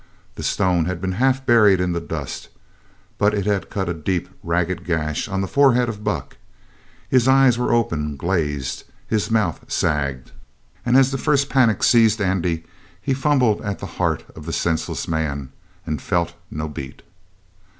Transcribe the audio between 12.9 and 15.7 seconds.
he fumbled at the heart of the senseless man